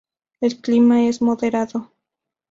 [0.41, 1.91] El clima es moderado.